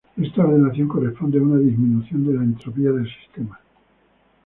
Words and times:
Esta 0.17 0.41
ordenación 0.43 0.87
corresponde 0.87 1.37
a 1.37 1.43
una 1.43 1.59
disminución 1.59 2.25
de 2.25 2.33
la 2.33 2.43
entropía 2.43 2.89
del 2.91 3.07
sistema. 3.07 3.59